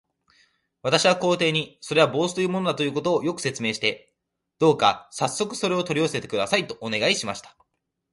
[0.81, 4.11] 私は皇帝に、それは帽子というものだということを、よく説明して、
[4.57, 7.55] どうかさっそくそれを取り寄せてください、とお願いしました。